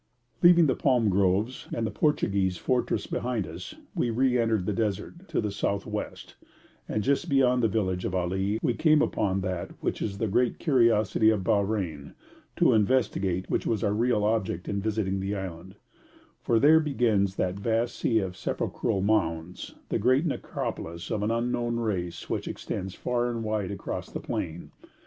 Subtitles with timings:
[0.41, 5.27] Leaving the palm groves and the Portuguese fortress behind us, we re entered the desert
[5.29, 6.37] to the south west;
[6.89, 10.57] and, just beyond the village of Ali, we came upon that which is the great
[10.57, 12.15] curiosity of Bahrein,
[12.55, 15.75] to investigate which was our real object in visiting the island:
[16.41, 21.75] for there begins that vast sea of sepulchral mounds, the great necropolis of an unknown
[21.79, 24.71] race which extends far and wide across the plain.